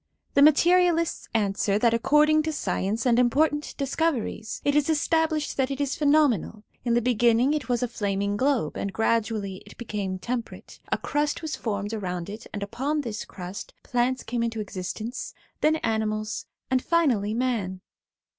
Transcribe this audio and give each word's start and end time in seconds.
'The 0.33 0.41
materialists 0.41 1.29
answer, 1.31 1.77
that 1.77 1.93
according 1.93 2.41
to 2.41 2.51
science 2.51 3.05
and 3.05 3.19
important 3.19 3.75
discoveries, 3.77 4.59
it 4.65 4.75
is 4.75 4.89
established 4.89 5.57
that 5.57 5.69
it 5.69 5.79
is 5.79 5.95
pheno 5.95 6.27
menal; 6.27 6.63
in 6.83 6.95
the 6.95 7.03
beginning 7.03 7.53
it 7.53 7.69
was 7.69 7.83
a 7.83 7.87
flartaing 7.87 8.35
globe, 8.35 8.77
and 8.77 8.91
gradually 8.91 9.57
it 9.63 9.77
became 9.77 10.17
temperate; 10.17 10.79
a 10.91 10.97
crust 10.97 11.43
was 11.43 11.55
formed 11.55 11.93
around 11.93 12.31
it, 12.31 12.47
and 12.51 12.63
upon 12.63 13.01
this 13.01 13.25
crust 13.25 13.75
plants 13.83 14.23
came 14.23 14.41
into 14.41 14.59
exist 14.59 14.99
ence, 15.01 15.35
then 15.59 15.75
animals, 15.83 16.47
and 16.71 16.83
finally 16.83 17.35
man. 17.35 17.81